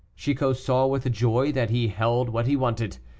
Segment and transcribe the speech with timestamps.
[0.15, 2.97] Chicot saw with joy that he held what he wanted.